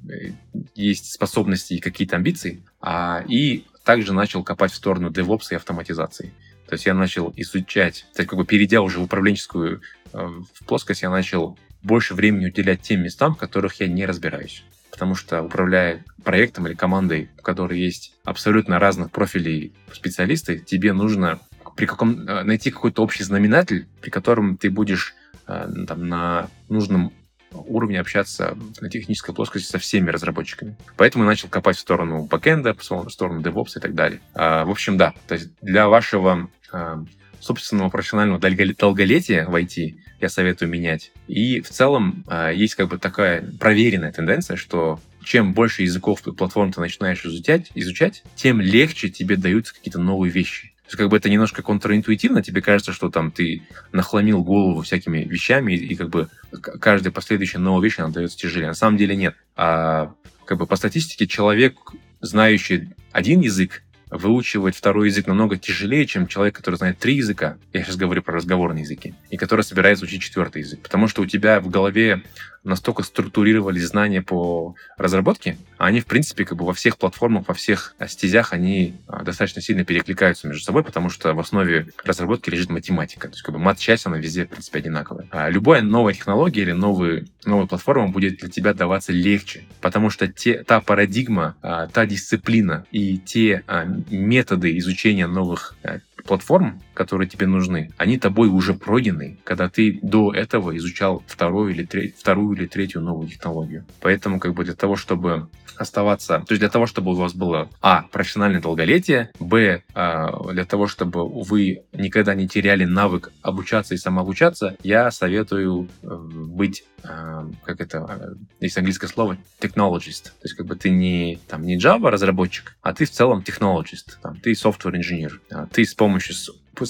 [0.10, 0.32] э,
[0.76, 6.34] есть способности и какие-то амбиции, а, и также начал копать в сторону DevOps и автоматизации.
[6.68, 11.02] То есть я начал изучать, то есть как бы перейдя уже в управленческую в плоскость,
[11.02, 14.64] я начал больше времени уделять тем местам, в которых я не разбираюсь
[14.98, 21.40] потому что управляя проектом или командой, в которой есть абсолютно разных профилей специалисты, тебе нужно
[21.76, 25.14] при каком, э, найти какой-то общий знаменатель, при котором ты будешь
[25.46, 27.14] э, там, на нужном
[27.52, 30.76] уровне общаться на технической плоскости со всеми разработчиками.
[30.96, 34.20] Поэтому я начал копать в сторону бэкэнда, в сторону DevOps и так далее.
[34.34, 37.04] А, в общем, да, то есть для вашего а,
[37.40, 41.12] собственного профессионального долголетия в IT я советую менять.
[41.28, 46.32] И в целом э, есть как бы такая проверенная тенденция, что чем больше языков и
[46.32, 50.74] платформ ты начинаешь изучать, изучать, тем легче тебе даются какие-то новые вещи.
[50.88, 55.20] То есть как бы это немножко контринтуитивно, тебе кажется, что там ты нахламил голову всякими
[55.26, 56.30] вещами, и, и как бы
[56.62, 58.70] каждая последующая новая вещь, она дается тяжелее.
[58.70, 59.36] На самом деле нет.
[59.58, 60.14] А
[60.46, 61.76] как бы по статистике человек,
[62.22, 67.84] знающий один язык, выучивать второй язык намного тяжелее, чем человек, который знает три языка, я
[67.84, 70.82] сейчас говорю про разговорные языки, и который собирается учить четвертый язык.
[70.82, 72.24] Потому что у тебя в голове
[72.68, 77.96] настолько структурировали знания по разработке, они, в принципе, как бы во всех платформах, во всех
[78.08, 83.28] стезях, они а, достаточно сильно перекликаются между собой, потому что в основе разработки лежит математика.
[83.28, 85.28] То есть, как бы мат-часть, она везде, в принципе, одинаковая.
[85.32, 90.28] А любая новая технология или новый, новая платформа будет для тебя даваться легче, потому что
[90.28, 97.28] те, та парадигма, а, та дисциплина и те а, методы изучения новых а, платформ, которые
[97.28, 102.56] тебе нужны, они тобой уже пройдены, когда ты до этого изучал вторую или, треть, вторую
[102.58, 103.86] или третью новую технологию.
[104.02, 107.70] Поэтому как бы для того, чтобы оставаться, то есть для того, чтобы у вас было,
[107.82, 113.98] а, профессиональное долголетие, б, а, для того, чтобы вы никогда не теряли навык обучаться и
[113.98, 120.26] самообучаться, я советую э, быть, а, как это, есть английское слово, technologist.
[120.26, 124.18] То есть как бы ты не, там, не Java разработчик, а ты в целом technologist,
[124.22, 126.17] там, ты software инженер, а ты с помощью,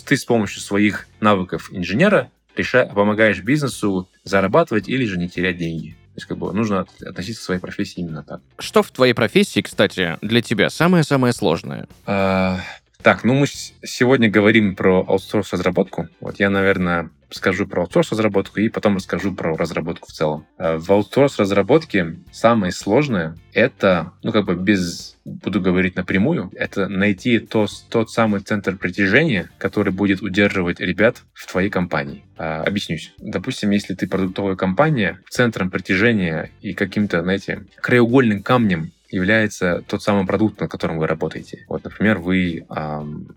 [0.05, 5.91] ты с помощью своих навыков инженера решаешь, помогаешь бизнесу зарабатывать или же не терять деньги.
[5.91, 8.41] То есть, как бы, нужно относиться к своей профессии именно так.
[8.57, 11.87] Что в твоей профессии, кстати, для тебя самое-самое сложное?
[12.07, 12.59] А,
[13.03, 16.09] так, ну мы сегодня говорим про аутсорс-разработку.
[16.19, 20.45] Вот я, наверное, скажу про аутсорс-разработку и потом расскажу про разработку в целом.
[20.57, 27.39] А, в аутсорс-разработке самое сложное— это, ну, как бы без буду говорить напрямую, это найти
[27.39, 32.23] то, тот самый центр притяжения, который будет удерживать ребят в твоей компании.
[32.37, 33.13] А, объяснюсь.
[33.17, 40.25] Допустим, если ты продуктовая компания, центром притяжения и каким-то, знаете, краеугольным камнем является тот самый
[40.25, 41.65] продукт, над которым вы работаете.
[41.67, 43.35] Вот, например, вы эм,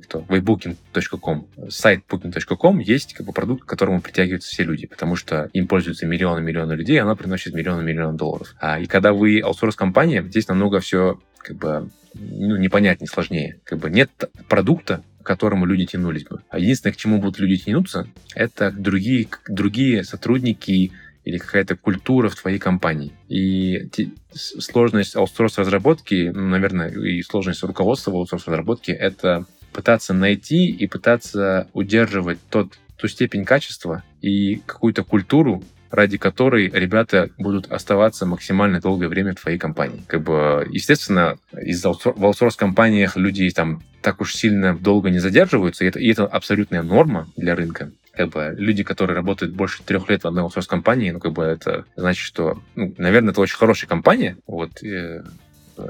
[0.00, 0.20] кто?
[0.28, 1.46] Вы booking.com.
[1.68, 6.06] Сайт booking.com есть как бы продукт, к которому притягиваются все люди, потому что им пользуются
[6.06, 8.54] миллионы-миллионы людей, и она приносит миллионы-миллионы долларов.
[8.60, 13.60] А, и когда вы аутсорс-компания, здесь намного все как бы ну, непонятнее, сложнее.
[13.64, 14.10] Как бы нет
[14.48, 16.42] продукта, к которому люди тянулись бы.
[16.48, 20.92] А единственное, к чему будут люди тянуться, это другие, другие сотрудники
[21.24, 23.12] или какая-то культура в твоей компании.
[23.28, 23.88] И
[24.32, 32.38] сложность аутсорс-разработки, ну, наверное, и сложность руководства в аутсорс-разработке— это пытаться найти и пытаться удерживать
[32.48, 39.32] тот, ту степень качества и какую-то культуру, ради которой ребята будут оставаться максимально долгое время
[39.32, 40.02] в твоей компании.
[40.06, 45.84] Как бы, естественно, из аутсор- в аутсорс-компаниях люди там так уж сильно долго не задерживаются,
[45.84, 47.90] и это, и это абсолютная норма для рынка.
[48.12, 51.84] Как бы люди, которые работают больше трех лет в одной аутсорс-компании, ну, как бы это
[51.96, 54.82] значит, что, ну, наверное, это очень хорошая компания, вот,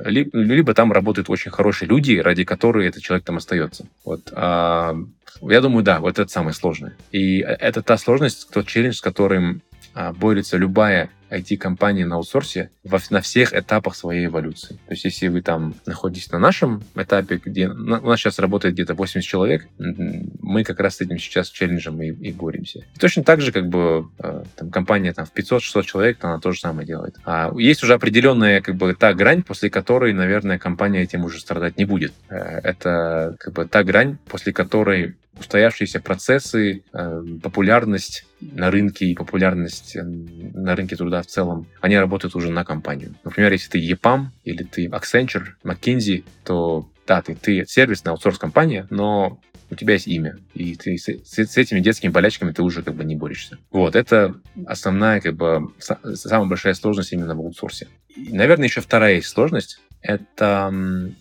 [0.05, 3.87] либо, либо там работают очень хорошие люди, ради которых этот человек там остается.
[4.05, 4.33] Вот.
[4.33, 4.97] А,
[5.43, 6.97] я думаю, да, вот это самое сложное.
[7.13, 9.63] И это та сложность, тот челлендж, с которым
[9.95, 14.75] а, борется любая IT-компании на аутсорсе во, на всех этапах своей эволюции.
[14.87, 18.95] То есть, если вы там находитесь на нашем этапе, где у нас сейчас работает где-то
[18.95, 22.81] 80 человек, мы как раз с этим сейчас челленджем и, и боремся.
[22.95, 26.53] И точно так же, как бы, э, там, компания там, в 500-600 человек, она то
[26.53, 27.17] же самое делает.
[27.25, 31.77] А есть уже определенная, как бы, та грань, после которой, наверное, компания этим уже страдать
[31.77, 32.13] не будет.
[32.29, 39.15] Э, это, как бы, та грань, после которой устоявшиеся процессы, э, популярность на рынке и
[39.15, 43.15] популярность на рынке труда в целом, они работают уже на компанию.
[43.25, 49.41] Например, если ты EPAM или ты Accenture, McKinsey, то да, ты, ты сервисная аутсорс-компания, но
[49.71, 53.05] у тебя есть имя, и ты с, с, этими детскими болячками ты уже как бы
[53.05, 53.59] не борешься.
[53.71, 57.89] Вот, это основная, как бы, самая большая сложность именно в аутсорсе.
[58.15, 60.73] И, наверное, еще вторая есть сложность, это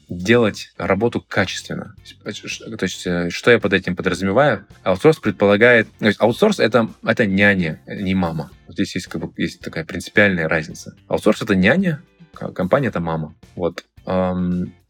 [0.10, 1.96] делать работу качественно.
[2.24, 4.68] То есть, э, что я под этим подразумеваю?
[4.84, 5.88] Аутсорс предполагает...
[6.00, 8.52] То есть, аутсорс это,— это няня, не мама.
[8.68, 10.98] Здесь есть, как бы, есть такая принципиальная разница.
[11.08, 13.34] Аутсорс— это няня, компания— это мама.
[13.56, 13.86] Вот.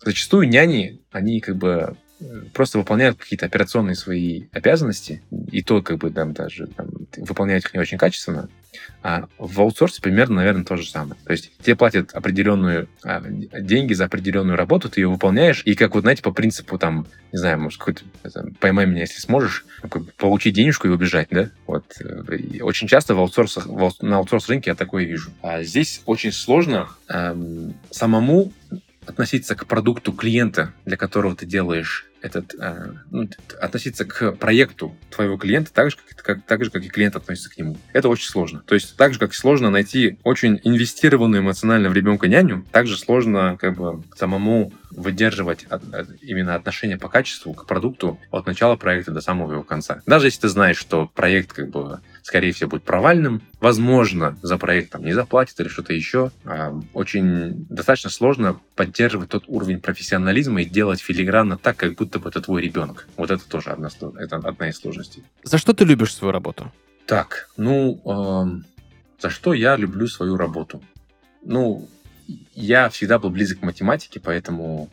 [0.04, 1.96] Зачастую няни, они как бы
[2.54, 7.74] просто выполняют какие-то операционные свои обязанности, и то, как бы, там, даже там, выполняют их
[7.76, 8.50] не очень качественно.
[9.02, 11.16] А в аутсорсе примерно, наверное, то же самое.
[11.26, 15.96] То есть тебе платят определенную а, деньги за определенную работу, ты ее выполняешь, и как
[15.96, 18.04] вот, знаете, по принципу, там, не знаю, может, какой-то,
[18.60, 19.66] поймай меня, если сможешь,
[20.18, 21.50] получить денежку и убежать, да?
[21.68, 21.86] Вот.
[22.30, 25.32] И очень часто в аутсорсах, в, на аутсорс-рынке я такое вижу.
[25.42, 28.54] А здесь очень сложно эм, самому
[29.06, 33.30] относиться к продукту клиента, для которого ты делаешь этот, э, ну,
[33.62, 37.50] относиться к проекту твоего клиента так же, как, как, так же, как и клиент относится
[37.50, 37.78] к нему.
[37.92, 38.64] Это очень сложно.
[38.66, 43.58] То есть так же, как сложно найти очень инвестированную эмоционально в ребенка няню, также сложно
[43.60, 49.12] как бы самому выдерживать от, от, именно отношение по качеству к продукту от начала проекта
[49.12, 50.02] до самого его конца.
[50.06, 54.92] Даже если ты знаешь, что проект как бы скорее всего будет провальным, возможно, за проект
[54.92, 60.66] там не заплатят или что-то еще, а, очень достаточно сложно поддерживать тот уровень профессионализма и
[60.66, 63.08] делать филигранно так, как будто бы это твой ребенок.
[63.18, 65.24] Вот это тоже одна, это одна из сложностей.
[65.44, 66.72] За что ты любишь свою работу?
[67.06, 68.62] Так, ну, э,
[69.22, 70.82] За что я люблю свою работу?
[71.44, 71.88] Ну,
[72.56, 74.90] я всегда был близок к математике, поэтому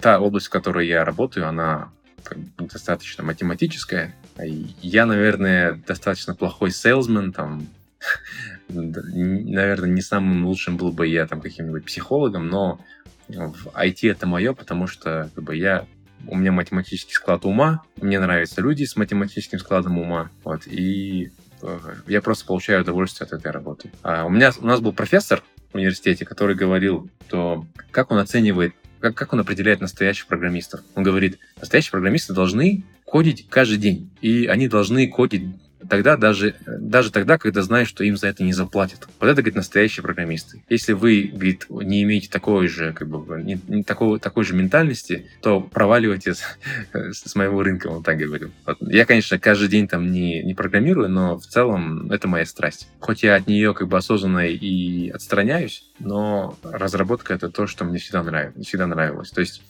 [0.00, 1.90] та область, в которой я работаю, она
[2.58, 4.14] достаточно математическая.
[4.82, 7.66] Я, наверное, достаточно плохой сейлсмен, там,
[8.68, 12.80] наверное, не самым лучшим был бы я там каким-нибудь психологом, но
[13.28, 15.86] в IT это мое, потому что как бы, я
[16.26, 21.30] у меня математический склад ума, мне нравятся люди с математическим складом ума, вот, и
[21.62, 23.90] э, я просто получаю удовольствие от этой работы.
[24.02, 28.74] А у меня у нас был профессор в университете, который говорил, то как он оценивает,
[29.06, 30.80] как, как он определяет настоящих программистов.
[30.96, 35.44] Он говорит, настоящие программисты должны кодить каждый день, и они должны кодить
[35.88, 39.08] тогда даже, даже тогда, когда знаешь, что им за это не заплатят.
[39.20, 40.62] Вот это, говорит, настоящие программисты.
[40.68, 45.26] Если вы, говорит, не имеете такой же, как бы, не, не такой, такой же ментальности,
[45.40, 46.42] то проваливайте с,
[46.92, 48.50] с моего рынка, он так говорил.
[48.64, 48.78] Вот.
[48.80, 52.88] Я, конечно, каждый день там не, не программирую, но в целом это моя страсть.
[53.00, 57.98] Хоть я от нее как бы осознанно и отстраняюсь, но разработка это то, что мне
[57.98, 58.66] всегда нравилось.
[58.66, 59.30] Всегда нравилось.
[59.30, 59.62] То есть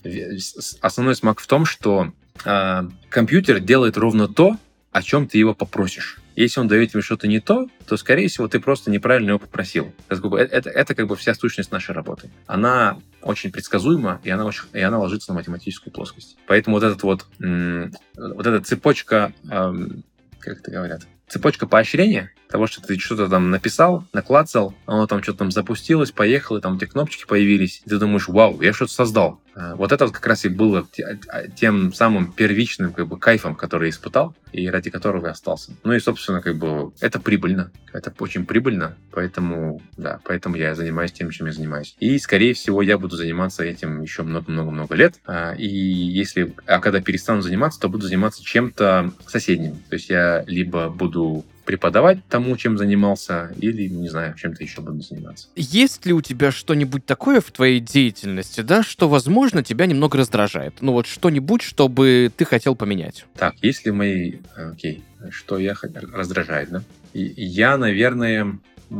[0.80, 2.12] основной смак в том, что
[2.44, 4.57] э, компьютер делает ровно то,
[4.97, 6.20] о чем ты его попросишь.
[6.36, 9.92] Если он дает тебе что-то не то, то, скорее всего, ты просто неправильно его попросил.
[10.09, 12.30] Это, это, это как бы вся сущность нашей работы.
[12.47, 16.38] Она очень предсказуема, и она, очень, и она ложится на математическую плоскость.
[16.47, 22.99] Поэтому вот этот вот, вот эта цепочка, как это говорят, цепочка поощрения, того, что ты
[22.99, 27.90] что-то там написал, наклацал, оно там что-то там запустилось, поехало, там эти кнопочки появились, и
[27.90, 29.40] ты думаешь, вау, я что-то создал.
[29.57, 30.86] А, вот это вот как раз и было
[31.28, 35.72] а, тем самым первичным как бы кайфом, который я испытал и ради которого я остался.
[35.82, 37.70] Ну и, собственно, как бы это прибыльно.
[37.92, 41.97] Это очень прибыльно, поэтому, да, поэтому я занимаюсь тем, чем я занимаюсь.
[42.01, 45.14] И, скорее всего, я буду заниматься этим еще много-много-много лет.
[45.26, 49.76] А, и если, а когда перестану заниматься, то буду заниматься чем-то соседним.
[49.88, 55.02] То есть я либо буду преподавать тому, чем занимался, или, не знаю, чем-то еще буду
[55.02, 55.48] заниматься.
[55.56, 60.74] Есть ли у тебя что-нибудь такое в твоей деятельности, да, что, возможно, тебя немного раздражает?
[60.80, 63.26] Ну вот что-нибудь, чтобы ты хотел поменять?
[63.36, 64.36] Так, есть ли мои...
[64.56, 65.74] Окей, что я
[66.12, 66.82] раздражает, да?
[67.12, 68.58] Я, наверное,
[68.90, 68.94] Э,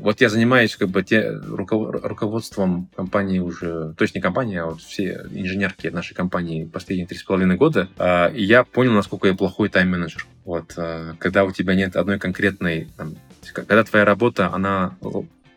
[0.00, 4.80] вот я занимаюсь как бы те, руководством компании уже, то есть не компании, а вот
[4.80, 9.34] все инженерки нашей компании последние три с половиной года, а, и я понял, насколько я
[9.34, 10.26] плохой тайм-менеджер.
[10.44, 13.14] Вот, э, когда у тебя нет одной конкретной, там,
[13.52, 14.96] когда твоя работа, она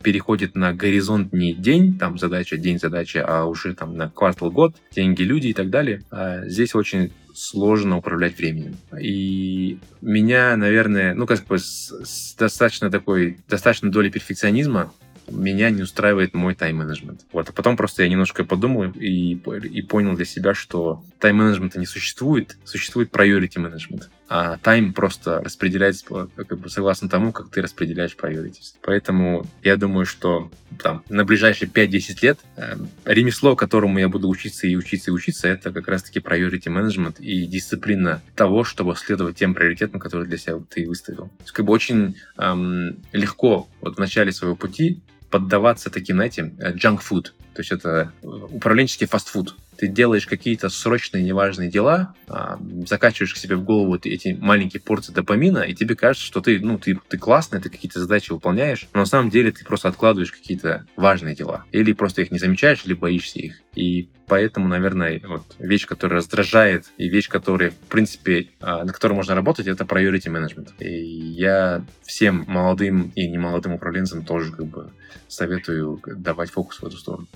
[0.08, 4.74] переходит на горизонт не день, там задача, день задача, а уже там на квартал, год,
[4.96, 6.02] деньги, люди и так далее.
[6.12, 8.78] А здесь очень сложно управлять временем.
[8.98, 14.94] И меня, наверное, ну, как бы с, с достаточно такой, достаточно долей перфекционизма
[15.30, 17.26] меня не устраивает мой тайм-менеджмент.
[17.34, 17.50] Вот.
[17.50, 22.58] А потом просто я немножко подумал и, и понял для себя, что тайм-менеджмента не существует,
[22.64, 24.10] существует priority менеджмент.
[24.30, 28.76] А тайм просто распределяется как бы согласно тому, как ты распределяешь priorities.
[28.82, 30.52] Поэтому я думаю, что
[30.82, 32.76] там, на ближайшие 5-10 лет э,
[33.06, 37.46] ремесло, которому я буду учиться и учиться и учиться, это как раз-таки priority менеджмент и
[37.46, 41.28] дисциплина того, чтобы следовать тем приоритетам, которые для себя ты выставил.
[41.28, 46.54] То есть, как бы очень эм, легко вот в начале своего пути поддаваться таким, знаете,
[46.60, 47.28] э, junk food.
[47.54, 53.38] То есть это э, управленческий фастфуд ты делаешь какие-то срочные, неважные дела, а, закачиваешь к
[53.38, 57.18] себе в голову эти маленькие порции допамина, и тебе кажется, что ты, ну, ты, ты
[57.18, 61.66] классный, ты какие-то задачи выполняешь, но на самом деле ты просто откладываешь какие-то важные дела.
[61.72, 63.62] Или просто их не замечаешь, или боишься их.
[63.76, 69.14] И поэтому, наверное, вот вещь, которая раздражает, и вещь, которая, в принципе, а, на которой
[69.14, 70.70] можно работать, это priority management.
[70.80, 74.92] И я всем молодым и немолодым управленцам тоже как бы
[75.28, 77.28] советую давать фокус в эту сторону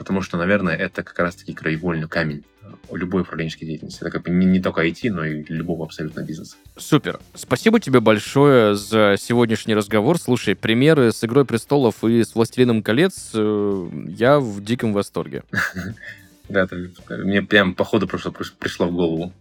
[0.00, 2.42] потому что, наверное, это как раз-таки краеугольный камень
[2.88, 4.00] у любой управленческой деятельности.
[4.00, 6.56] Это как бы не, не только IT, но и любого абсолютно бизнеса.
[6.78, 7.20] Супер.
[7.34, 10.18] Спасибо тебе большое за сегодняшний разговор.
[10.18, 15.42] Слушай, примеры с «Игрой престолов» и с «Властелином колец» э, я в диком восторге.
[16.48, 16.66] Да,
[17.08, 19.32] мне прям по ходу просто пришло в голову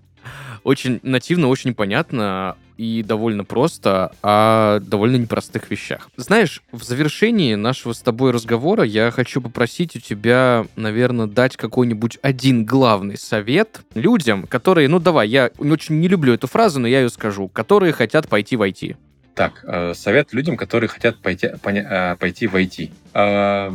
[0.64, 6.10] очень нативно, очень понятно и довольно просто о довольно непростых вещах.
[6.16, 12.20] Знаешь, в завершении нашего с тобой разговора я хочу попросить у тебя, наверное, дать какой-нибудь
[12.22, 17.01] один главный совет людям, которые, ну давай, я очень не люблю эту фразу, но я
[17.01, 18.95] ее скажу, которые хотят пойти в IT.
[19.36, 22.91] Так, э, совет людям, которые хотят пойти, поня- э, пойти в IT.
[23.14, 23.72] Э,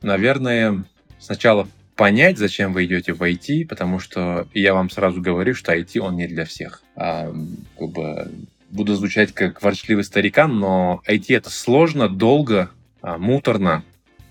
[0.00, 0.84] наверное,
[1.18, 5.98] сначала понять, зачем вы идете в IT, потому что я вам сразу говорю, что IT
[5.98, 6.82] он не для всех.
[6.94, 7.32] А,
[7.78, 8.30] как бы,
[8.70, 12.70] буду звучать как ворчливый старикан, но IT это сложно, долго,
[13.00, 13.82] а, муторно.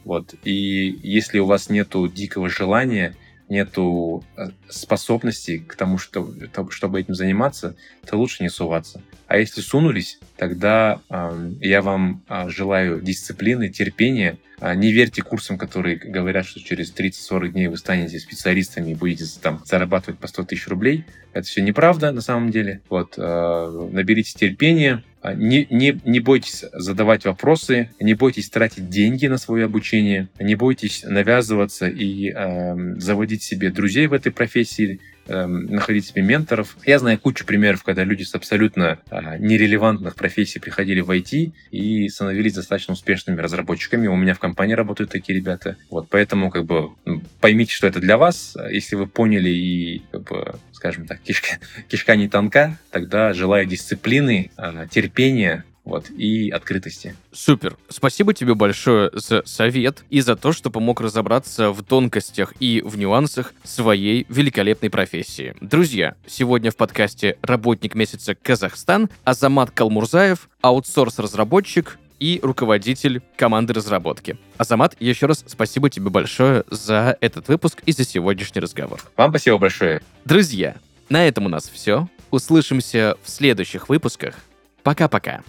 [0.03, 0.35] Вот.
[0.43, 3.15] И если у вас нету дикого желания,
[3.49, 6.31] нету э, способностей к тому, что,
[6.69, 9.01] чтобы этим заниматься, то лучше не суваться.
[9.27, 14.37] А если сунулись, тогда э, я вам э, желаю дисциплины, терпения.
[14.59, 19.25] Э, не верьте курсам, которые говорят, что через 30-40 дней вы станете специалистами и будете
[19.41, 21.05] там зарабатывать по 100 тысяч рублей.
[21.33, 22.81] Это все неправда на самом деле.
[22.87, 25.03] Вот, э, наберите терпения,
[25.33, 31.03] не, не, не бойтесь задавать вопросы, не бойтесь тратить деньги на свое обучение, не бойтесь
[31.03, 36.77] навязываться и э, заводить себе друзей в этой профессии, находить себе менторов.
[36.85, 42.09] Я знаю кучу примеров, когда люди с абсолютно а, нерелевантных профессий приходили в IT и
[42.09, 44.07] становились достаточно успешными разработчиками.
[44.07, 45.77] У меня в компании работают такие ребята.
[45.89, 46.91] Вот, поэтому как бы
[47.39, 48.55] поймите, что это для вас.
[48.69, 54.51] Если вы поняли и как бы, скажем так, кишка, кишка не тонка, тогда желаю дисциплины,
[54.57, 57.15] а, терпения, вот, и открытости.
[57.31, 57.77] Супер.
[57.89, 62.97] Спасибо тебе большое за совет и за то, что помог разобраться в тонкостях и в
[62.97, 65.55] нюансах своей великолепной профессии.
[65.61, 74.37] Друзья, сегодня в подкасте «Работник месяца Казахстан» Азамат Калмурзаев, аутсорс-разработчик и руководитель команды разработки.
[74.57, 79.01] Азамат, еще раз спасибо тебе большое за этот выпуск и за сегодняшний разговор.
[79.17, 80.01] Вам спасибо большое.
[80.23, 80.75] Друзья,
[81.09, 82.07] на этом у нас все.
[82.31, 84.35] Услышимся в следующих выпусках.
[84.81, 85.43] Пока-пока.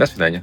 [0.00, 0.42] До свидания.